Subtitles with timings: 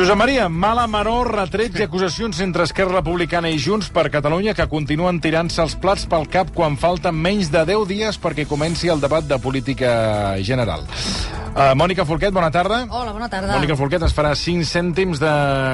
[0.00, 4.64] Josep Maria, mala menor, retrets i acusacions entre Esquerra Republicana i Junts per Catalunya que
[4.72, 9.04] continuen tirant-se els plats pel cap quan falten menys de 10 dies perquè comenci el
[9.04, 9.90] debat de política
[10.40, 10.88] general.
[11.50, 12.84] Uh, Mònica Folquet, bona tarda.
[12.94, 13.56] Hola, bona tarda.
[13.56, 15.30] Mònica Folquet es farà 5 cèntims de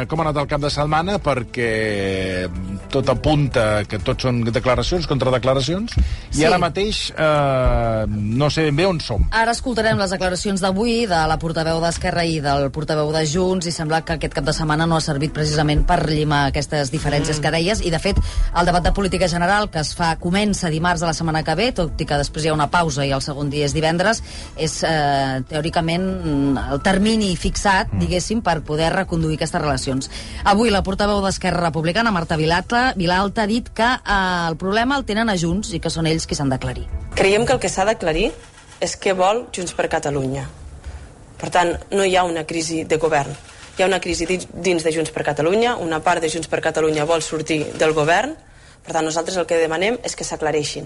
[0.08, 2.46] com ha anat el cap de setmana perquè
[2.92, 6.44] tot apunta que tot són declaracions contra declaracions i Sí.
[6.48, 9.26] ara mateix uh, no sé ben bé on som.
[9.30, 13.72] Ara escoltarem les declaracions d'avui de la portaveu d'Esquerra i del portaveu de Junts i
[13.72, 17.42] sembla que aquest cap de setmana no ha servit precisament per llimar aquestes diferències mm.
[17.42, 18.16] que deies i de fet
[18.56, 21.70] el debat de política general que es fa comença dimarts de la setmana que ve
[21.76, 24.22] tot i que després hi ha una pausa i el segon dia és divendres
[24.56, 30.10] és eh, teòricament mm, el termini fixat, diguéssim, per poder reconduir aquestes relacions.
[30.44, 35.04] Avui la portaveu d'Esquerra Republicana, Marta Vilalta, Vilalta ha dit que eh, el problema el
[35.04, 36.86] tenen a Junts i que són ells qui s'han d'aclarir.
[37.16, 38.30] Creiem que el que s'ha d'aclarir
[38.80, 40.46] és què vol Junts per Catalunya.
[41.36, 43.32] Per tant, no hi ha una crisi de govern.
[43.76, 47.04] Hi ha una crisi dins- de Junts per Catalunya, una part de Junts per Catalunya
[47.04, 48.36] vol sortir del govern,
[48.86, 50.84] per tant, nosaltres el que demanem és que s'aclareixin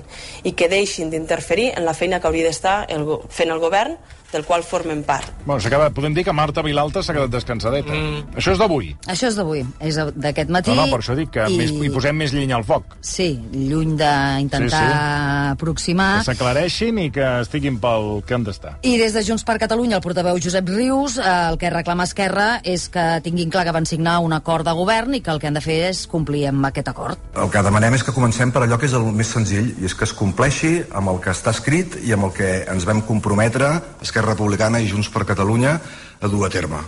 [0.49, 2.87] i que deixin d'interferir en la feina que hauria d'estar
[3.29, 3.99] fent el govern
[4.33, 5.31] del qual formen part.
[5.45, 7.93] Bueno, s'acaba, podem dir que Marta Vilalta s'ha quedat descansadeta.
[7.93, 8.37] Mm.
[8.41, 8.93] Això és d'avui.
[9.11, 10.75] Això és d'avui, és d'aquest matí.
[10.75, 11.59] No, no, per això dic que I...
[11.59, 12.97] més, hi posem més llenya al foc.
[13.01, 16.11] Sí, lluny d'intentar Sí, sí, aproximar.
[16.21, 18.77] Que s'aclareixin i que estiguin pel que han d'estar.
[18.87, 22.61] I des de Junts per Catalunya, el portaveu Josep Rius, eh, el que reclama Esquerra
[22.65, 25.51] és que tinguin clar que van signar un acord de govern i que el que
[25.51, 27.19] han de fer és complir amb aquest acord.
[27.35, 29.95] El que demanem és que comencem per allò que és el més senzill, i és
[29.97, 33.73] que es compleixi amb el que està escrit i amb el que ens vam comprometre,
[34.21, 35.79] Esquerra Republicana i Junts per Catalunya,
[36.21, 36.81] a dur a terme.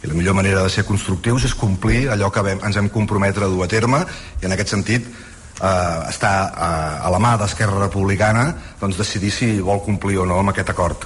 [0.00, 3.44] I la millor manera de ser constructius és complir allò que vam, ens vam comprometre
[3.44, 4.04] a dur a terme,
[4.40, 9.50] i en aquest sentit eh, està eh, a la mà d'Esquerra Republicana doncs, decidir si
[9.60, 11.04] vol complir o no amb aquest acord.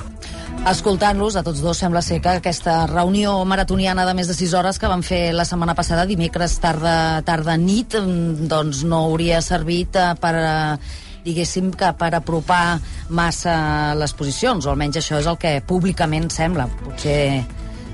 [0.63, 4.79] Escoltant-los, a tots dos sembla ser que aquesta reunió maratoniana de més de 6 hores
[4.79, 9.99] que van fer la setmana passada, dimecres tarda, tarda nit, mm, doncs no hauria servit
[9.99, 12.79] eh, per eh, diguéssim que per apropar
[13.11, 16.69] massa les posicions, o almenys això és el que públicament sembla.
[16.83, 17.43] Potser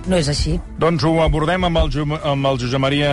[0.08, 0.54] no és així.
[0.80, 1.90] Doncs ho abordem amb el,
[2.24, 3.10] amb el Josep Maria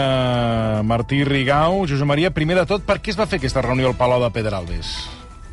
[0.87, 1.81] Martí Rigau.
[1.89, 4.29] Josep Maria, primer de tot, per què es va fer aquesta reunió al Palau de
[4.31, 4.93] Pedralbes?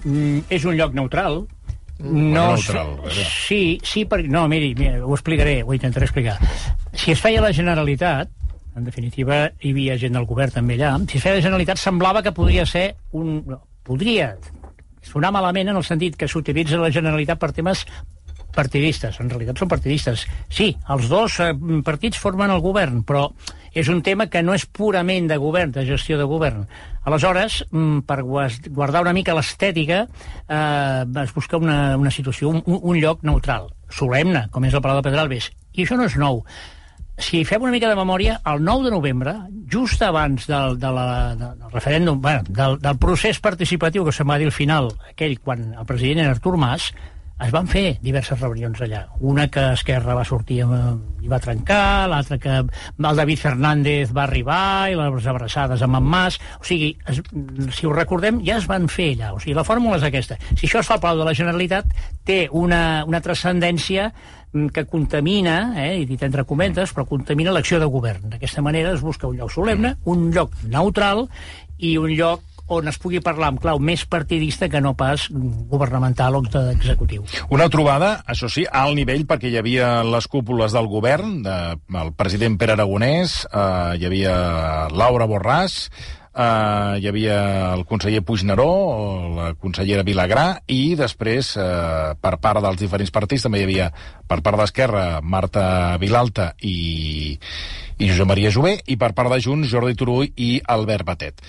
[0.04, 1.42] Mm, és un lloc neutral.
[2.02, 3.26] Bueno, sé- neutral, veure.
[3.30, 4.30] Sí, sí, perquè...
[4.30, 6.38] No, miri, mira, ho explicaré, ho intentaré explicar.
[6.94, 8.30] Si es feia la Generalitat,
[8.76, 12.22] en definitiva, hi havia gent del govern també allà, si es feia la Generalitat semblava
[12.24, 13.42] que podria ser un...
[13.82, 14.34] Podria
[15.02, 17.86] sonar malament en el sentit que s'utilitza la Generalitat per temes
[18.52, 20.26] partidistes, en realitat són partidistes.
[20.52, 21.52] Sí, els dos eh,
[21.84, 23.30] partits formen el govern, però
[23.72, 26.66] és un tema que no és purament de govern, de gestió de govern.
[27.08, 33.00] Aleshores, mm, per guardar una mica l'estètica, eh, es busca una, una situació, un un
[33.00, 35.50] lloc neutral, solemne, com és el Palau de Pedralbes.
[35.72, 36.44] I això no és nou.
[37.20, 39.34] Si fem una mica de memòria, el 9 de novembre,
[39.70, 41.06] just abans del, de la,
[41.36, 45.36] de, del referèndum, bueno, del, del procés participatiu que se'n va dir al final, aquell
[45.40, 46.88] quan el president era Artur Mas,
[47.42, 49.02] es van fer diverses reunions allà.
[49.26, 54.26] Una que Esquerra va sortir amb, i va trencar, l'altra que el David Fernández va
[54.28, 56.38] arribar i les abraçades amb en Mas.
[56.60, 57.22] O sigui, es,
[57.74, 59.32] si ho recordem, ja es van fer allà.
[59.34, 60.38] O sigui, la fórmula és aquesta.
[60.54, 61.90] Si això es fa al Palau de la Generalitat,
[62.28, 64.12] té una, una transcendència
[64.72, 68.28] que contamina, eh, dit entre comentes, però contamina l'acció de govern.
[68.34, 71.26] D'aquesta manera es busca un lloc solemne, un lloc neutral
[71.78, 72.42] i un lloc
[72.72, 75.26] on es pugui parlar amb clau més partidista que no pas
[75.68, 77.24] governamental o executiu.
[77.50, 81.58] Una trobada, això sí, a alt nivell, perquè hi havia les cúpules del govern, de,
[82.00, 84.34] el president Pere Aragonès, eh, hi havia
[84.94, 85.90] Laura Borràs,
[86.34, 87.36] eh, hi havia
[87.74, 88.68] el conseller Puigneró,
[89.36, 93.90] la consellera Vilagrà, i després, eh, per part dels diferents partits, també hi havia,
[94.28, 97.38] per part d'Esquerra, Marta Vilalta i,
[97.98, 101.46] i Josep Maria Jové, i per part de Junts, Jordi Turull i Albert Batet.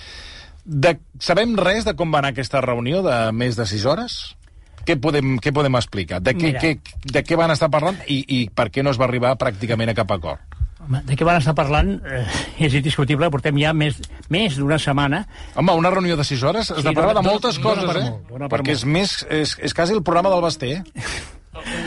[0.64, 4.16] De, sabem res de com va anar aquesta reunió de més de 6 hores?
[4.84, 6.20] Què podem, què podem explicar?
[6.20, 6.60] De què, Mira.
[6.60, 9.92] què, de què van estar parlant i, i per què no es va arribar pràcticament
[9.92, 10.53] a cap acord?
[10.82, 12.24] Home, de què van estar parlant eh,
[12.66, 13.96] és indiscutible, portem ja més,
[14.28, 15.22] més d'una setmana.
[15.56, 17.86] Home, una reunió de 6 hores has Sí, de parlar dona- de moltes dona coses,
[17.88, 18.04] per eh?
[18.10, 18.82] molt, dona per Perquè molt.
[18.82, 19.14] és més...
[19.30, 20.72] És, és quasi el programa del Basté?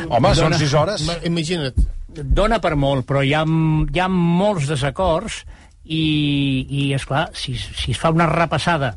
[0.10, 1.06] Home, són 6 hores.
[1.06, 1.78] Ma- Imagina't.
[2.18, 5.44] Dona per molt, però hi ha, hi ha molts desacords
[5.84, 8.96] i, i és clar, si, si es fa una repassada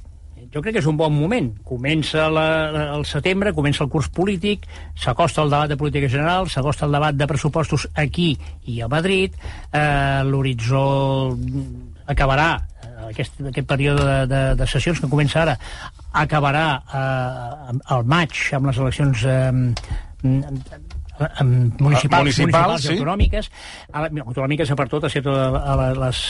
[0.54, 1.50] jo crec que és un bon moment.
[1.66, 2.46] Comença la,
[2.96, 4.66] el setembre, comença el curs polític,
[4.98, 8.32] s'acosta el debat de política general, s'acosta el debat de pressupostos aquí
[8.66, 9.36] i a Madrid,
[9.72, 10.84] eh, l'horitzó
[12.10, 15.56] acabarà eh, aquest, aquest període de, de, de sessions que comença ara
[16.24, 19.52] acabarà eh, al maig amb les eleccions eh,
[21.20, 22.94] municipals, municipals, municipals, i sí.
[22.96, 23.50] autonòmiques,
[23.92, 26.20] a autonòmiques a, tot a, a les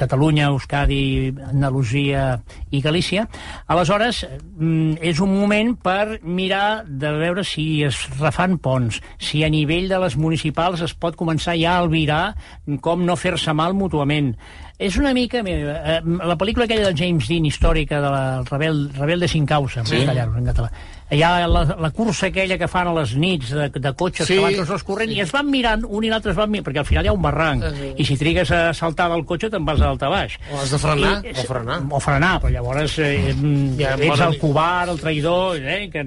[0.00, 3.26] Catalunya, Euskadi, Andalusia i Galícia.
[3.70, 4.24] Aleshores,
[4.56, 9.88] mm, és un moment per mirar de veure si es refan ponts, si a nivell
[9.88, 12.34] de les municipals es pot començar ja a albirar
[12.80, 14.34] com no fer-se mal mútuament.
[14.80, 15.42] És una mica...
[15.44, 19.84] Eh, la pel·lícula aquella de James Dean, històrica, de la Rebel, Rebel de Cinc Causa,
[19.84, 20.00] Sí.
[20.00, 20.08] sí.
[20.08, 20.70] en català.
[21.10, 24.34] Hi ha la, la cursa aquella que fan a les nits de, de cotxes Sí.
[24.34, 24.38] sí.
[24.38, 26.66] que van tots els corrents, i es van mirant, un i l'altre es van mirant,
[26.68, 27.88] perquè al final hi ha un barranc, Sí.
[27.98, 30.38] i si trigues a saltar del cotxe te'n vas a dalt a baix.
[30.52, 31.80] O has de frenar, I- o frenar.
[31.90, 36.06] O frenar, però llavors eh, Ja, ja, ets bona el covard, el traïdor, eh, que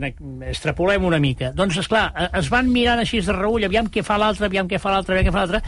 [0.50, 1.52] extrapolem una mica.
[1.52, 4.80] Doncs, és clar, es van mirant així de reull, aviam què fa l'altre, aviam què
[4.80, 5.62] fa l'altre, aviam què fa l'altre,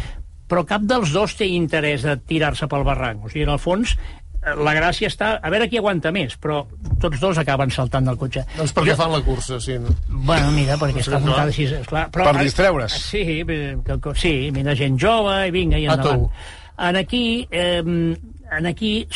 [0.47, 3.25] però cap dels dos té interès de tirar-se pel barranc.
[3.25, 6.59] O sigui, en el fons, eh, la gràcia està a veure qui aguanta més, però
[7.01, 8.43] tots dos acaben saltant del cotxe.
[8.57, 9.77] Doncs per què fan la cursa, sí.
[10.09, 11.23] Bueno, mira, perquè Doncs està clar.
[11.25, 12.05] muntada així, esclar.
[12.13, 12.93] Però, Per distreure's.
[13.09, 16.27] Sí, que, que, sí, mira, gent jove, i vinga, i A endavant.
[16.27, 16.31] tu.
[16.77, 19.07] En aquí, eh, en aquí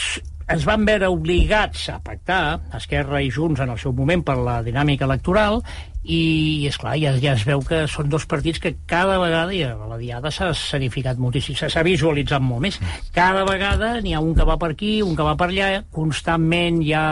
[0.49, 4.63] es van veure obligats a pactar, Esquerra i Junts en el seu moment per la
[4.65, 5.59] dinàmica electoral,
[6.03, 9.63] i, és clar ja, ja es veu que són dos partits que cada vegada, i
[9.67, 12.79] a la diada s'ha escenificat moltíssim, s'ha s'ha visualitzat molt més,
[13.15, 16.81] cada vegada n'hi ha un que va per aquí, un que va per allà, constantment
[16.85, 17.05] hi ha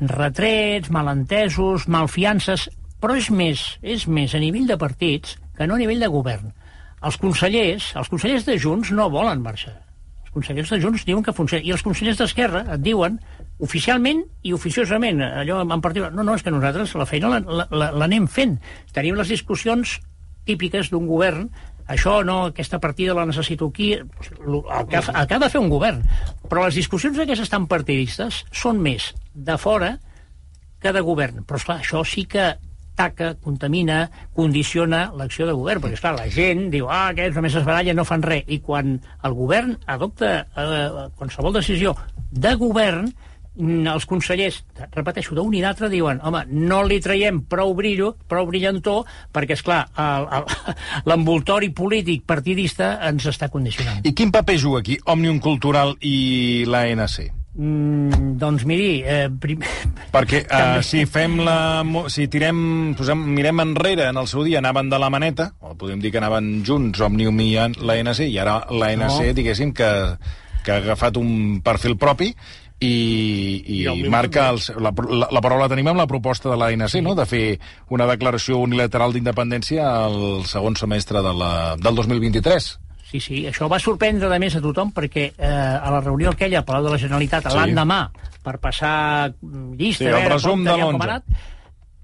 [0.00, 2.70] retrets, malentesos, malfiances,
[3.00, 6.52] però és més, és més a nivell de partits que no a nivell de govern.
[7.06, 9.76] Els consellers, els consellers de Junts no volen marxar.
[10.24, 11.64] Els consellers de Junts diuen que funciona.
[11.64, 13.20] I els consellers d'Esquerra et diuen,
[13.58, 17.68] oficialment i oficiosament, allò en particular, no, no, és que nosaltres la feina la- la-
[17.70, 18.58] la- l'anem fent.
[18.92, 20.00] Tenim les discussions
[20.44, 21.48] típiques d'un govern,
[21.88, 24.06] això no, aquesta partida la necessito aquí, el
[24.90, 26.02] que, el que ha de fer un govern.
[26.50, 29.98] Però les discussions aquestes tan partidistes són més de fora
[30.82, 31.44] que de govern.
[31.46, 32.56] Però, esclar, això sí que
[32.96, 37.64] taca, contamina, condiciona l'acció de govern, perquè, esclar, la gent diu, ah, aquests només es
[37.64, 41.94] barallen, no fan res, i quan el govern adopta eh, qualsevol decisió
[42.30, 43.10] de govern,
[43.56, 44.60] els consellers,
[44.92, 49.64] repeteixo, d'un i d'altre, diuen, home, no li traiem prou brillo, prou brillantor, perquè, és
[49.64, 49.86] clar
[51.08, 54.04] l'envoltori polític partidista ens està condicionant.
[54.04, 57.32] I quin paper juga aquí Òmnium Cultural i l'ANC?
[57.56, 59.62] Mm, doncs miri, eh, prim...
[60.12, 61.80] Perquè uh, si fem la...
[62.12, 62.58] Si tirem,
[62.98, 66.20] posem, mirem enrere, en el seu dia anaven de la maneta, o podem dir que
[66.20, 69.32] anaven junts, Òmnium i l'ANC, i ara l'ANC, No.
[69.38, 69.88] diguéssim, que,
[70.66, 72.34] que ha agafat un perfil propi
[72.80, 76.56] i, i, I marca els, la, la, la paraula la tenim amb la proposta de
[76.60, 77.44] l'ANC, no?, de fer
[77.90, 82.68] una declaració unilateral d'independència al segon semestre de la, del 2023.
[83.06, 86.58] Sí, sí, això va sorprendre de més a tothom perquè eh, a la reunió aquella
[86.60, 87.54] al Palau de la Generalitat Sí.
[87.56, 88.00] l'endemà
[88.42, 89.30] per passar
[89.78, 91.06] llista, Sí, a el veure resum de teníem com l'11.
[91.06, 91.24] ha anat,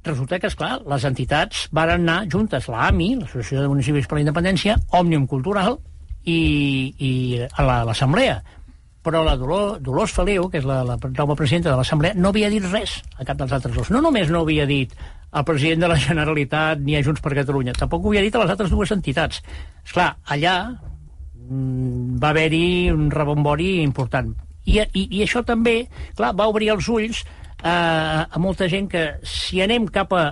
[0.06, 4.24] resulta que, és clar les entitats varen anar juntes, l'AMI, l'Associació de Municipis per la
[4.24, 5.76] Independència, Òmnium Cultural
[6.24, 6.38] i,
[6.98, 7.12] i
[7.50, 8.40] a la- l'Assemblea.
[9.02, 12.50] Però la Dolor, Dolors Feliu, que és la, la nova presidenta de l'Assemblea, no havia
[12.52, 13.90] dit res a cap dels altres dos.
[13.90, 14.94] No només no havia dit
[15.32, 18.44] al president de la Generalitat ni a Junts per Catalunya, tampoc ho havia dit a
[18.44, 19.42] les altres dues entitats.
[19.82, 24.30] És clar, allà mm, va haver-hi un rebombori important.
[24.64, 25.80] I, i, I això també,
[26.14, 30.24] clar, va obrir els ulls eh, a molta gent que si anem cap a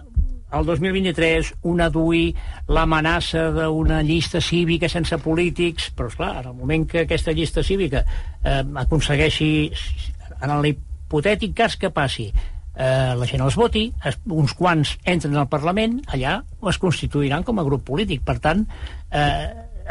[0.50, 2.34] al 2023 un aduir
[2.68, 8.04] l'amenaça d'una llista cívica sense polítics, però esclar, en el moment que aquesta llista cívica
[8.42, 9.50] eh, aconsegueixi,
[10.40, 12.30] en l'hipotètic cas que passi,
[12.74, 16.40] eh, la gent els voti, es, uns quants entren al Parlament, allà
[16.70, 18.24] es constituiran com a grup polític.
[18.26, 18.64] Per tant,
[19.10, 19.48] eh,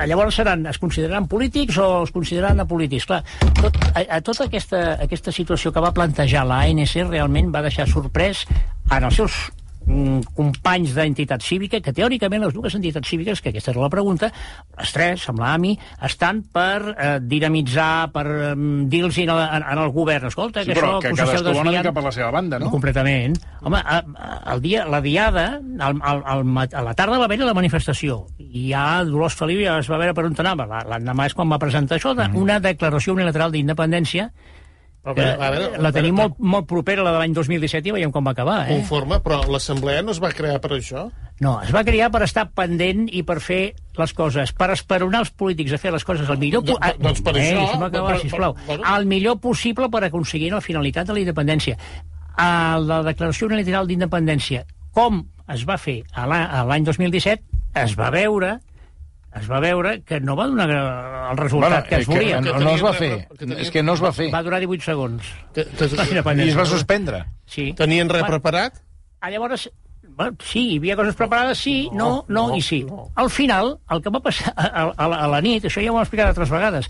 [0.07, 3.05] llavors seran, es consideraran polítics o es consideraran apolítics.
[3.09, 3.23] Clar,
[3.59, 8.45] tot, a, a tota aquesta, aquesta situació que va plantejar l'ANC realment va deixar sorprès
[8.89, 9.39] en els seus
[10.35, 14.29] companys d'entitat cívica, que teòricament les dues entitats cíviques, que aquesta era la pregunta,
[14.77, 15.73] les tres, amb l'AMI,
[16.05, 18.51] estan per eh, dinamitzar, per eh,
[18.91, 21.83] dir-los en, en, el govern, escolta, Sí, que això que cadascú desviant.
[21.89, 22.69] cap a la seva banda, no?
[22.71, 23.39] Completament.
[23.61, 25.47] Home, a, a, el dia, la diada,
[25.79, 29.79] al, al, al, a la tarda va haver la manifestació, i ja Dolors Feliu ja
[29.81, 30.83] es va veure per on anava.
[30.89, 32.37] L'endemà és quan va presentar això, de, Mm.
[32.37, 34.29] una declaració unilateral d'independència,
[35.03, 37.93] A que veure, a veure, la tenim molt, molt propera la de l'any 2017 i
[37.95, 38.75] veiem com va acabar, eh?
[38.81, 41.05] Conforme, però l'Assemblea no es va crear per això?
[41.39, 43.61] No, es va crear per estar pendent i per fer
[43.95, 46.65] les coses, per esperonar els polítics a fer les coses el millor...
[46.67, 48.55] Do- ah, doncs per eh, això, deixa'm acabar, per- per- sisplau.
[48.67, 48.83] bueno.
[48.97, 51.77] El millor possible per aconseguir la finalitat de la independència.
[52.35, 54.65] A la declaració unilateral d'independència,
[54.95, 57.43] com es va fer l'any 2017,
[57.79, 58.57] es va veure
[59.37, 62.39] es va veure que no va donar el resultat que es eh, volia.
[62.41, 63.27] no, no es va fer.
[63.37, 64.31] Que És que no es va fer.
[64.33, 65.27] Va durar 18 segons.
[65.53, 67.25] Que, que, La I es va suspendre.
[67.45, 67.73] Sí.
[67.77, 68.81] tenien res preparat?
[69.21, 69.69] Ah, llavors,
[70.19, 72.81] Bueno, sí, hi havia coses preparades, sí, no, no, no, i sí.
[72.83, 73.05] no.
[73.15, 76.01] Al final, el que va passar a, a, a la nit, això ja ho hem
[76.03, 76.89] explicat altres vegades,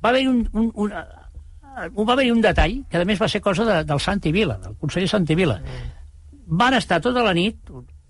[0.00, 3.42] va haver un, un, un, eh, va haver un detall, que a més va ser
[3.44, 5.58] cosa de, del Santi Vila, del conseller Santi Vila.
[6.62, 7.60] Van estar tota la nit,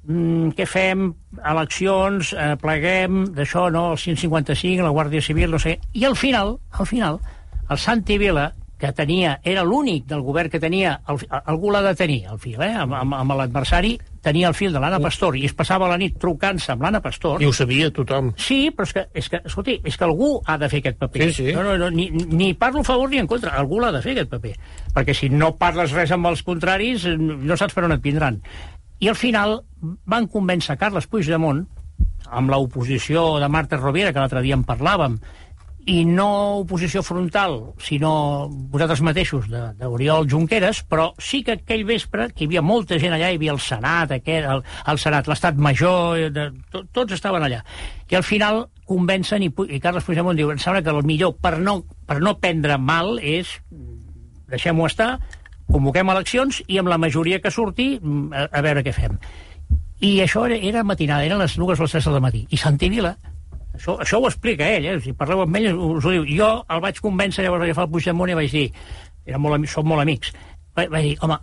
[0.07, 1.11] mm, què fem,
[1.52, 5.78] eleccions, eh, pleguem, d'això, no, el 155, la Guàrdia Civil, no sé...
[5.92, 7.21] I al final, al final,
[7.71, 11.92] el Santi Vila, que tenia, era l'únic del govern que tenia, el, algú l'ha de
[11.95, 12.73] tenir, el fil, eh?
[12.80, 13.92] amb, amb, amb l'adversari,
[14.25, 17.45] tenia el fil de l'Anna Pastor, i es passava la nit trucant-se amb l'Anna Pastor,
[17.45, 18.33] I ho sabia tothom.
[18.40, 21.28] Sí, però és que, és que, escolti, és que algú ha de fer aquest paper.
[21.28, 21.54] Sí, sí.
[21.57, 24.16] No, no, no, ni, ni parlo a favor ni en contra, algú l'ha de fer
[24.16, 24.57] aquest paper.
[24.97, 28.40] Perquè si no parles res amb els contraris, no saps per on et vindran.
[29.00, 31.64] I al final van convèncer Carles Puigdemont,
[32.30, 35.16] amb l'oposició de Marta Rovira, que l'altre dia en parlàvem,
[35.88, 38.12] i no oposició frontal, sinó
[38.50, 43.30] vosaltres mateixos, d'Oriol Junqueras, però sí que aquell vespre, que hi havia molta gent allà,
[43.33, 47.62] hi havia el Senat, aquest, el, el Senat, l'Estat Major, de, to, tots estaven allà.
[48.12, 51.57] I al final convencen, i, i Carles Puigdemont diu, em sembla que el millor per
[51.64, 53.57] no, per no prendre mal és
[54.50, 55.14] deixem-ho estar,
[55.73, 59.19] convoquem eleccions i amb la majoria que surti mm, a, a veure què fem.
[60.00, 62.47] I això era, era matinada, eren les dues o les tres del matí.
[62.50, 63.15] I Santi Vila,
[63.77, 64.97] això, això ho explica ell, eh?
[65.05, 66.27] si parleu amb ell us ho diu.
[66.29, 68.67] Jo el vaig convèncer, llavors vaig agafar el Puigdemont i vaig dir,
[69.29, 70.33] era molt, som molt amics,
[70.77, 71.39] vaig, vaig dir, home,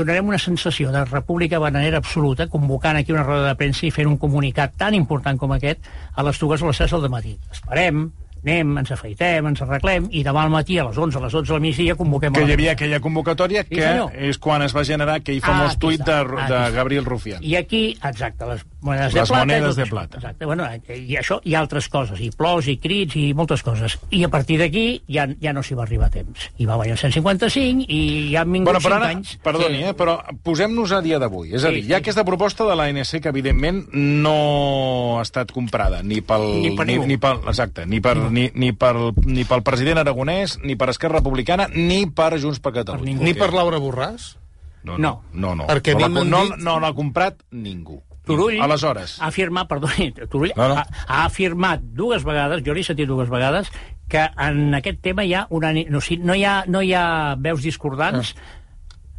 [0.00, 4.08] donarem una sensació de república bananera absoluta convocant aquí una roda de premsa i fent
[4.10, 7.36] un comunicat tan important com aquest a les dues o les tres del matí.
[7.52, 8.10] Esperem,
[8.44, 11.52] anem, ens afaitem, ens arreglem, i demà al matí a les 11, a les 12
[11.52, 12.32] del migdia convoquem...
[12.36, 14.12] Que hi havia aquella convocatòria Sí, que senyor.
[14.16, 16.18] és quan es va generar aquell famós aquí tuit de,
[16.48, 16.60] de.
[16.76, 17.42] Gabriel Rufián.
[17.44, 19.42] I aquí, exacte, les monedes Les de plata...
[19.42, 20.16] i monedes tot de plata.
[20.18, 20.64] Exacte, bueno,
[20.96, 23.98] i això i altres coses, i plors, i crits, i moltes coses.
[24.10, 26.48] I a partir d'aquí ja, ja no s'hi va arribar a temps.
[26.58, 29.36] I va guanyar el 155 i ja han vingut Bueno, però 5 ara, anys.
[29.44, 31.52] perdoni, eh, però posem-nos a dia d'avui.
[31.54, 32.00] És a Sí, dir, hi ha sí.
[32.02, 36.46] aquesta proposta de l'ANC que, evidentment, no ha estat comprada ni pel...
[36.62, 40.58] Ni per ni, ni pel exacte, ni, per, ni, ni, pel, ni pel president aragonès,
[40.64, 43.10] ni per Esquerra Republicana, ni per Junts per Catalunya.
[43.12, 43.24] ningú.
[43.24, 44.36] Ni per Laura Borràs?
[44.84, 45.22] No, No.
[45.32, 45.54] no.
[45.54, 45.66] no.
[45.68, 48.00] Perquè a no, l'ha- no, no l'ha comprat ningú.
[48.26, 50.76] Turull Aleshores, ha afirmat, perdoni, Turull No, no.
[50.76, 53.70] Ha, ha afirmat dues vegades, jo l'he sentit dues vegades,
[54.10, 56.92] que en aquest tema hi ha una, no, o sigui, no, hi ha, no hi
[56.94, 58.56] ha veus discordants Ah.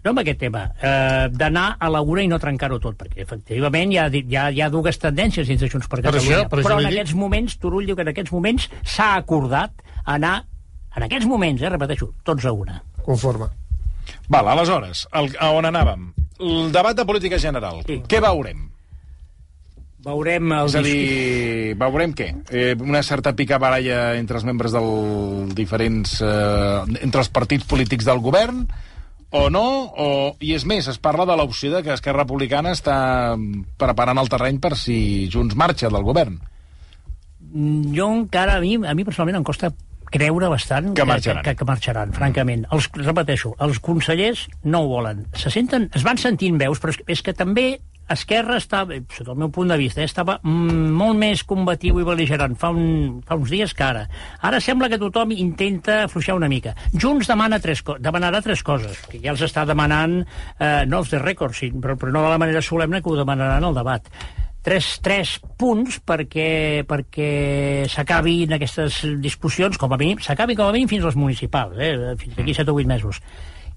[0.03, 3.91] no amb aquest tema, eh, d'anar a la una i no trencar-ho tot, perquè efectivament
[3.93, 6.49] hi ha, hi ha, hi ha dues tendències dins de Junts per Per Catalunya, això-
[6.49, 9.71] per això però en aquests moments, Turull diu que en aquests moments s'ha acordat
[10.05, 10.45] anar,
[10.95, 12.81] en aquests moments, eh, repeteixo, tots a una.
[13.05, 13.49] Conforme.
[14.27, 16.13] val, aleshores, el, a on anàvem?
[16.39, 17.83] El debat de política general.
[17.85, 18.01] Sí.
[18.07, 18.70] Què veurem?
[20.01, 22.31] Veurem el És a dir, veurem què?
[22.49, 26.15] Eh, una certa picabaralla entre els membres del diferents...
[26.25, 28.63] Eh, entre els partits polítics del govern,
[29.31, 29.65] o no?
[29.95, 30.07] O,
[30.43, 32.97] I és més, es parla de l'opció de que Esquerra Republicana està
[33.79, 36.41] preparant el terreny per si Junts marxa del govern.
[37.53, 39.71] Mm, jo encara, a mi, a mi personalment em costa
[40.11, 41.39] creure bastant Que marxaran.
[41.45, 42.65] que, que, que marxaran, francament.
[42.75, 45.23] Els, repeteixo, els consellers no ho volen.
[45.39, 47.69] Se senten, es van sentint veus, però és, és que també
[48.15, 52.07] Esquerra estava, sota el meu punt de vista, eh, estava mm, molt més combatiu i
[52.07, 54.05] beligerant fa, un, fa uns dies que ara.
[54.47, 56.75] Ara sembla que tothom intenta afluixar una mica.
[56.93, 60.21] Junts demana tres demanarà tres coses, que ja els està demanant,
[60.59, 63.19] eh, no els de rècord, sí, però, però no de la manera solemne que ho
[63.19, 64.07] demanaran al debat
[64.61, 67.31] tres, tres punts perquè, perquè
[67.89, 72.37] s'acabin aquestes discussions, com a mínim, s'acabin com a mínim fins als municipals, eh, fins
[72.37, 73.21] d'aquí 7 o 8 mesos.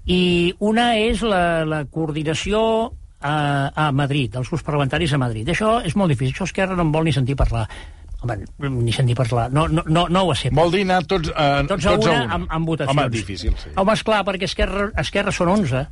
[0.05, 2.93] I una és la, la coordinació
[3.25, 3.35] a,
[3.73, 5.49] a Madrid, dels grups parlamentaris a Madrid.
[5.49, 7.65] Això és molt difícil, això Esquerra no en vol ni sentir parlar.
[8.25, 8.37] Home,
[8.79, 10.55] ni sentir parlar, no, no, no, no ho accepta.
[10.57, 12.97] Vol dir anar tots, eh, Tots a una, amb, amb votacions.
[12.97, 13.73] Home, difícil, sí.
[13.77, 15.83] Home, esclar, perquè Esquerra, Esquerra són 11,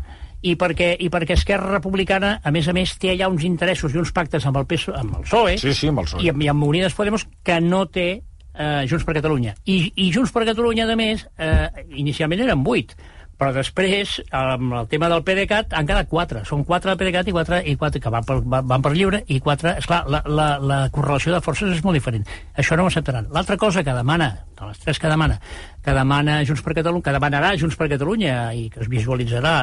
[0.44, 4.00] i perquè, i perquè Esquerra Republicana, a més a més, té allà uns interessos i
[4.02, 6.24] uns pactes amb el, PSOE, amb el PSOE, Sí, sí, amb el PSOE.
[6.26, 9.54] i amb, i amb Unides Podemos, que no té eh, Junts per Catalunya.
[9.66, 12.98] I, I Junts per Catalunya, a més, eh, inicialment eren 8,
[13.38, 16.44] però després, amb el tema del PDeCAT, han quedat 4.
[16.48, 19.40] Són 4 del PDeCAT i 4, i 4 que van per, van per lliure, i
[19.44, 19.76] 4...
[19.82, 22.26] Esclar, la, la, la correlació de forces és molt diferent.
[22.56, 23.28] Això no ho acceptaran.
[23.34, 25.40] L'altra cosa que demana, de les tres que demana,
[25.84, 29.56] que demana Junts per Catalunya, que demanarà Junts per Catalunya i que es visualitzarà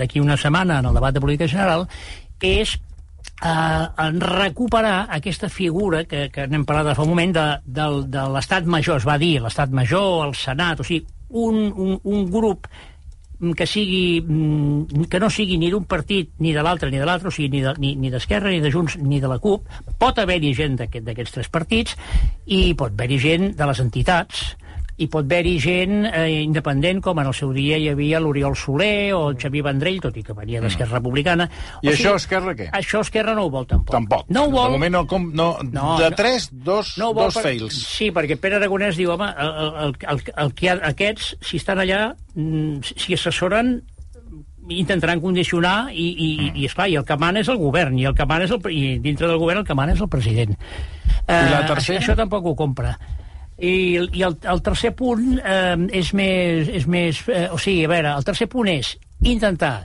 [0.00, 1.88] d'aquí una setmana en el debat de política general,
[2.44, 7.46] és eh, en recuperar aquesta figura que, que n'hem parlat de fa un moment de,
[7.64, 11.96] de, de l'estat major, es va dir, l'estat major, el senat, o sigui, un, un,
[12.04, 12.68] un grup
[13.56, 17.28] que sigui mm, que no sigui ni d'un partit ni de l'altre ni de l'altre,
[17.28, 19.66] o sigui, ni de- ni ni d'Esquerra ni de Junts ni de la CUP,
[19.98, 21.96] pot haver-hi gent d'aquest- d'aquests tres partits
[22.46, 24.56] i pot haver-hi gent de les entitats
[24.96, 29.12] hi pot haver-hi gent eh, independent, com en el seu dia hi havia l'Oriol Soler
[29.16, 31.48] o el Xavier Vendrell, tot i que venia d'Esquerra Republicana.
[31.82, 32.68] I això Esquerra què?
[32.78, 33.94] Això Esquerra no ho vol, tampoc.
[33.96, 34.28] Tampoc.
[34.34, 34.68] No ho vol.
[34.70, 37.80] De moment no, com, no, No, de tres, dos, no vol dos fails.
[37.96, 41.58] Sí, perquè Pere Aragonès diu, home, el, el, el, el, el que ha, aquests, si
[41.58, 42.04] estan allà,
[42.36, 43.80] mm, si assessoren,
[44.68, 46.60] intentaran condicionar i, i, mm.
[46.62, 48.62] i esclar, i el que mana és el govern i el que mana és el,
[48.72, 50.56] i dintre del govern el que mana és el president
[51.24, 52.00] Eh, I la tercera?
[52.00, 52.94] això, això tampoc ho compra
[53.58, 57.88] i, i el, el tercer punt eh, és més, és més eh, o sigui, a
[57.92, 59.84] veure, el tercer punt és intentar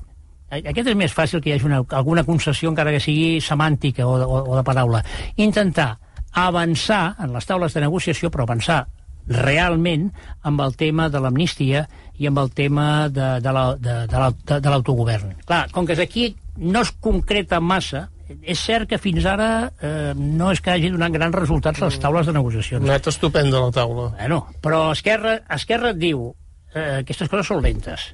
[0.49, 4.15] aquest és més fàcil que hi hagi una, alguna concessió encara que sigui semàntica o,
[4.17, 5.03] de- o, o de paraula
[5.37, 5.91] intentar
[6.33, 8.79] avançar en les taules de negociació però avançar
[9.29, 10.07] realment
[10.41, 11.83] amb el tema de l'amnistia
[12.17, 15.35] i amb el tema de, de la- de- de la- de- de l'autogovern.
[15.45, 18.07] Clar, com que aquí no es concreta massa,
[18.41, 22.25] és cert que fins ara eh, no és que hagi donat grans resultats les taules
[22.29, 22.79] de negociació.
[22.79, 24.09] Net estupend de la taula.
[24.19, 26.35] Bueno, però Esquerra, Esquerra et diu
[26.75, 28.13] eh, aquestes coses són lentes.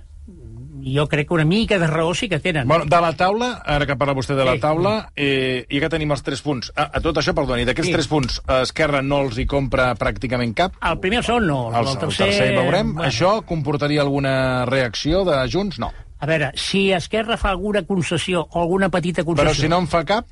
[0.85, 2.67] Jo crec que una mica de raó sí que tenen.
[2.67, 4.59] Bueno, de la taula, ara que parla vostè de la Sí.
[4.61, 6.71] taula, eh, i que tenim els tres punts.
[6.75, 7.93] A, a tot això, perdoni, d'aquests Sí.
[7.95, 10.73] tres punts, Esquerra no els hi compra pràcticament cap?
[10.83, 12.93] El primer segon no, El, el, el tercer veurem.
[12.93, 13.09] bueno.
[13.09, 15.79] Això comportaria alguna reacció de Junts?
[15.79, 15.91] No.
[16.25, 19.45] A veure, si Esquerra fa alguna concessió o alguna petita concessió...
[19.51, 20.25] Però si no en fa cap,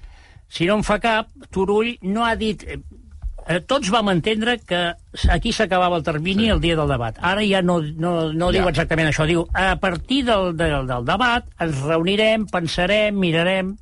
[0.50, 2.66] si no en fa cap, Turull no ha dit...
[3.46, 4.80] eh, tots vam entendre que
[5.30, 6.50] aquí s'acabava el termini sí.
[6.56, 7.20] el dia del debat.
[7.22, 8.58] Ara ja no, no, no Ja.
[8.58, 9.28] diu exactament això.
[9.30, 13.76] Diu, a partir del, del, del debat ens reunirem, pensarem, mirarem...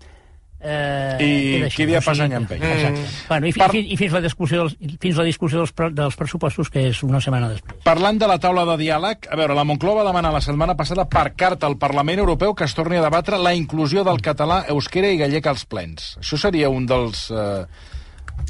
[0.64, 1.18] Eh,
[1.66, 2.62] I qui dia passa any empeny.
[2.62, 3.06] Exacte.
[3.28, 6.16] Bueno, i, Per- i, fi- i fins la discussió dels, fins la discussió dels, dels
[6.20, 7.80] pressupostos, que és una setmana després.
[7.84, 11.08] Parlant de la taula de diàleg, a veure, la Moncloa va demanar la setmana passada
[11.10, 15.10] per carta al Parlament Europeu que es torni a debatre la inclusió del català, euskera
[15.10, 16.12] i gallec als plens.
[16.22, 17.66] Això seria un dels, eh,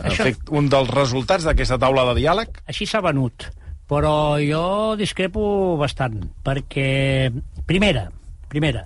[0.03, 2.61] Això- efect, un dels resultats d'aquesta taula de diàleg?
[2.67, 3.47] Així s'ha venut,
[3.87, 7.31] però jo discrepo bastant, perquè,
[7.65, 8.09] primera,
[8.51, 8.85] primera,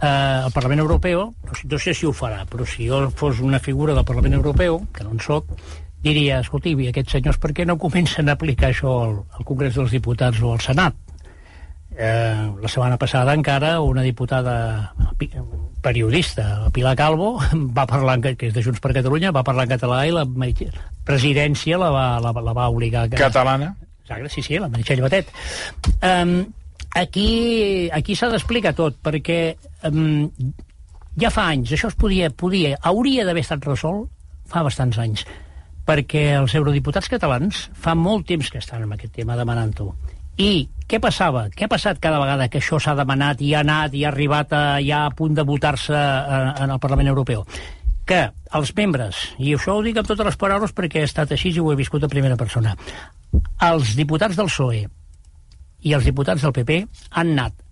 [0.00, 3.40] eh, el Parlament Europeu, no sé, no sé si ho farà, però si jo fos
[3.40, 5.50] una figura del Parlament Europeu, que no en soc,
[6.04, 9.78] diria, escolti, i aquests senyors per què no comencen a aplicar això al, al Congrés
[9.78, 10.96] dels Diputats o al Senat?
[11.94, 14.94] Eh, la setmana passada encara una diputada
[15.80, 17.38] periodista, Pilar Calvo,
[17.78, 20.26] va parlar, que és de Junts per Catalunya, va parlar en català i la
[21.06, 23.14] presidència la va, la, la va obligar a...
[23.14, 23.74] Catalana.
[24.04, 25.30] Exacte, sí, sí, la Meritxell Batet.
[26.02, 26.42] Um,
[26.98, 29.38] aquí aquí s'ha d'explicar tot, perquè
[29.88, 30.30] um,
[31.20, 34.10] ja fa anys, això es podia, podia hauria d'haver estat resolt
[34.50, 35.24] fa bastants anys,
[35.86, 39.92] perquè els eurodiputats catalans fa molt temps que estan amb aquest tema demanant-ho.
[40.40, 41.46] I què passava?
[41.54, 44.52] Què ha passat cada vegada que això s'ha demanat i ha anat i ha arribat
[44.52, 47.44] a, ja a punt de votar-se eh, en el Parlament Europeu?
[48.04, 48.26] Que
[48.58, 51.62] els membres, i això ho dic amb totes les paraules perquè he estat així i
[51.62, 52.74] ho he viscut a primera persona,
[53.70, 54.82] els diputats del PSOE
[55.84, 57.63] i els diputats del PP han anat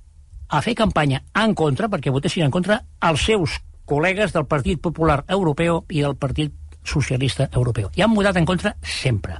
[0.53, 3.57] a fer campanya en contra, perquè votessin en contra, els seus
[3.89, 6.53] col·legues del Partit Popular Europeu i del Partit
[6.85, 7.89] Socialista Europeu.
[7.97, 9.39] I han votat en contra sempre.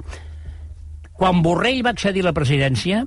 [1.13, 3.03] Quan Borrell va accedir a la presidència,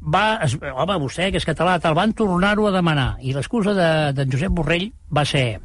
[0.00, 3.16] va, es, home, vostè, que és català, tal, van tornar-ho a demanar.
[3.20, 5.60] I l'excusa de, de Josep Borrell va ser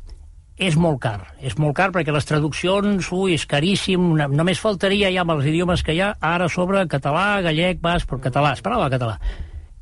[0.61, 5.09] és molt car, és molt car perquè les traduccions, ui, és caríssim, una, només faltaria
[5.09, 8.61] ja amb els idiomes que hi ha, ara sobre català, gallec, basc, però català, es
[8.61, 9.15] parlava català.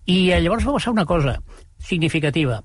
[0.06, 1.36] I llavors va passar una cosa
[1.80, 2.62] significativa.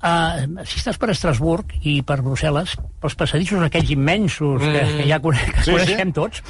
[0.00, 2.72] Uh, si estàs per Estrasburg i per Brussel·les,
[3.02, 5.74] pels passadissos aquells immensos que, que ja cone que Sí, sí.
[5.74, 6.40] coneixem tots,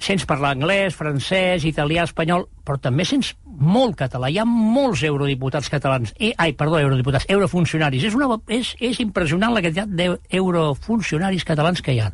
[0.00, 4.30] sents parlar anglès, francès, italià, espanyol, però també sents molt català.
[4.32, 6.14] Hi ha molts eurodiputats catalans.
[6.18, 8.08] Eh, ai, perdó, eurodiputats, eurofuncionaris.
[8.08, 12.08] És, una, és, és impressionant la quantitat d'eurofuncionaris catalans que hi ha.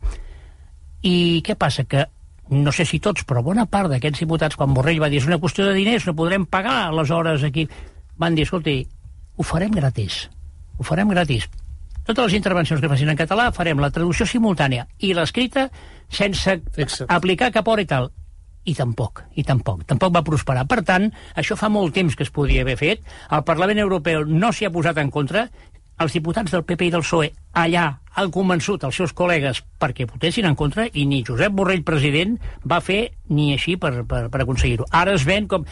[1.07, 1.15] I
[1.47, 1.87] què passa?
[1.89, 2.05] Que
[2.51, 5.39] no sé si tots, però bona part d'aquests diputats, quan Borrell va dir és una
[5.39, 7.69] qüestió de diners, no podrem pagar aleshores aquí,
[8.21, 8.85] van dir, escolti,
[9.37, 10.27] ho farem gratis.
[10.79, 11.49] Ho farem gratis.
[12.05, 15.69] Totes les intervencions que facin en català farem la traducció simultània i l'escrita
[16.11, 17.09] sense Fixa't.
[17.13, 18.11] aplicar cap hora i tal.
[18.69, 19.87] I tampoc, i tampoc.
[19.89, 20.67] Tampoc va prosperar.
[20.69, 21.07] Per tant,
[21.41, 23.07] això fa molt temps que es podia haver fet.
[23.33, 25.47] El Parlament Europeu no s'hi ha posat en contra.
[26.01, 27.31] Els diputats del PP i del PSOE
[27.61, 27.87] allà
[28.21, 32.81] han convençut els seus col·legues perquè votessin en contra i ni Josep Borrell, president, va
[32.85, 34.89] fer ni així per, per, per aconseguir-ho.
[34.91, 35.65] Ara es ven com...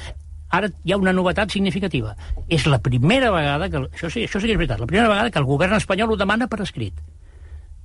[0.49, 2.15] Ara hi ha una novetat significativa.
[2.49, 3.85] És la primera vegada que...
[3.91, 4.81] Això sí, això sí que és veritat.
[4.81, 7.01] La primera vegada que el govern espanyol ho demana per escrit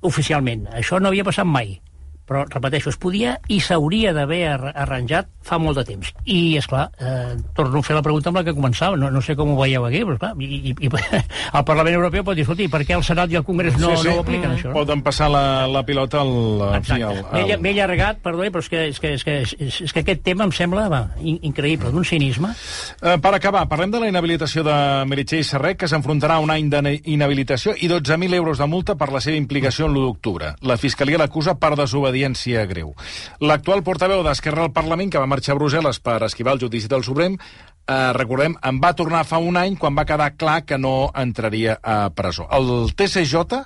[0.03, 0.67] oficialment.
[0.75, 1.77] Això no havia passat mai.
[2.27, 6.13] Però, repeteixo, es podia i s'hauria d'haver ar- arranjat fa molt de temps.
[6.25, 9.21] I, és clar, eh, torno a fer la pregunta amb la que començava, no, no
[9.21, 10.91] sé com ho veieu aquí, però, clar, i, i, i
[11.57, 14.15] el Parlament Europeu pot dir, escolti, per què el Senat i el Congrés no, no
[14.17, 14.69] ho apliquen, Mm, això?
[14.71, 14.75] No?
[14.79, 16.33] Poden passar la, la pilota al...
[16.77, 17.03] Exacte.
[17.03, 17.61] al, M'he al...
[17.63, 20.43] m'he allargat, perdoni, però és que, és que, és que, és, és que aquest tema
[20.47, 22.53] em sembla va, in, increïble, d'un cinisme.
[23.01, 24.75] Eh, per acabar, parlem de la inhabilitació de
[25.09, 29.21] Meritxell Serret, que s'enfrontarà a un any d'inhabilitació i 12.000 euros de multa per la
[29.23, 30.53] seva implicació en l'1 d'octubre.
[30.61, 31.73] La Fiscalia l'acusa per
[32.13, 32.93] desobediència greu.
[33.41, 37.03] L'actual portaveu d'Esquerra al Parlament, que va marxar a Brussel·les per esquivar el judici del
[37.03, 37.37] Suprem,
[37.87, 41.79] eh, recordem, en va tornar fa un any quan va quedar clar que no entraria
[41.81, 42.47] a presó.
[42.51, 43.63] El TCJ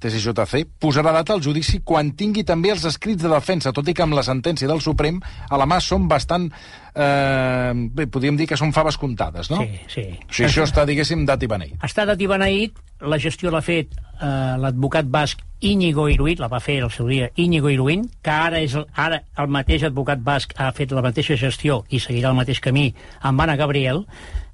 [0.00, 4.04] TCJC posarà data al judici quan tingui també els escrits de defensa, tot i que
[4.04, 6.50] amb la sentència del Suprem a la mà són bastant...
[6.96, 9.58] Eh, bé, podríem dir que són faves comptades, no?
[9.60, 10.04] Sí, sí.
[10.16, 11.76] O sigui, això està, diguéssim, dat i beneït.
[11.84, 16.82] Està de beneït, la gestió l'ha fet eh, l'advocat basc Íñigo Iruit, la va fer
[16.82, 20.70] al seu dia Íñigo Iruin, que ara, és el, ara el mateix advocat basc ha
[20.76, 24.04] fet la mateixa gestió i seguirà el mateix camí amb Anna Gabriel,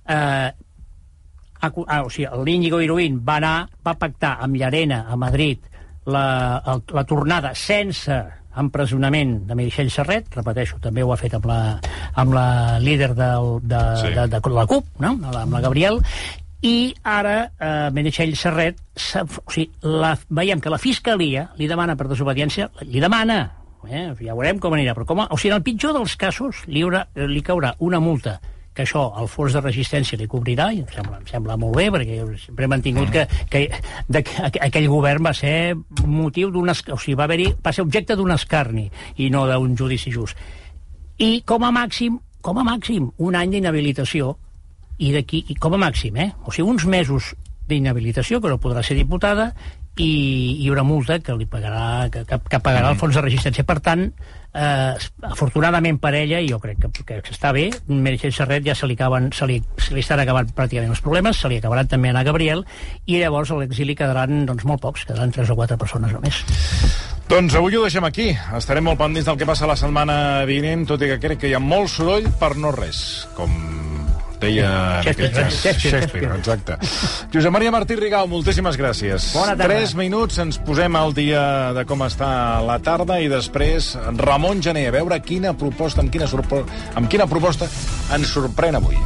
[0.06, 0.52] eh,
[1.62, 5.62] ah, o sigui, l'Íñigo Iruin va anar, va pactar amb Llarena a Madrid
[6.06, 8.16] la, el, la tornada sense
[8.58, 11.58] empresonament de Meritxell Serret, repeteixo, també ho ha fet amb la,
[12.20, 12.46] amb la
[12.82, 14.10] líder del, de, Sí.
[14.12, 15.14] de, de, de la CUP, no?
[15.16, 16.02] amb, la, Gabriel,
[16.62, 18.78] i ara eh, Meritxell Serret,
[19.22, 23.40] o sigui, la, veiem que la Fiscalia li demana per desobediència, li demana,
[23.88, 24.10] eh?
[24.20, 26.84] ja veurem com anirà, però com a, o sigui, en el pitjor dels casos li,
[26.84, 28.36] haurà, li caurà una multa
[28.74, 31.90] que això el fons de resistència li cobrirà, i em sembla, em sembla molt bé,
[31.92, 33.60] perquè jo sempre he mantingut que, que,
[34.08, 35.74] de, que aqu- aquell govern va ser
[36.06, 36.70] motiu d'un...
[36.72, 38.86] O sigui, va, haver va ser objecte d'un escarni
[39.20, 40.36] i no d'un judici just.
[41.18, 44.36] I com a màxim, com a màxim, un any d'inhabilitació
[44.98, 46.30] i d'aquí, com a màxim, eh?
[46.46, 47.34] O sigui, uns mesos
[47.68, 49.52] d'inhabilitació, que no podrà ser diputada,
[50.00, 50.12] i
[50.62, 53.64] hi haurà multa que li pagarà, que, que, pagarà el fons de resistència.
[53.68, 54.06] Per tant,
[54.56, 54.94] eh,
[55.28, 58.96] afortunadament per ella, i jo crec que, que està bé, Meritxell Serret ja se li,
[58.96, 62.24] acaben, se, li, se li estan acabant pràcticament els problemes, se li acabaran també a
[62.24, 62.64] Gabriel,
[63.04, 66.40] i llavors a l'exili quedaran doncs, molt pocs, quedaran tres o quatre persones només.
[67.28, 68.30] Doncs avui ho deixem aquí.
[68.56, 71.56] Estarem molt pendents del que passa la setmana vinent, tot i que crec que hi
[71.56, 73.52] ha molt soroll per no res, com
[74.42, 76.76] deia Shakespeare, exacte.
[77.32, 79.30] Josep Maria Martí Rigau, moltíssimes gràcies.
[79.36, 79.70] Bona tarda.
[79.70, 81.44] Tres minuts, ens posem al dia
[81.76, 86.28] de com està la tarda i després Ramon Gené, a veure quina proposta, amb quina,
[86.28, 87.70] amb quina proposta
[88.12, 88.98] ens sorprèn avui.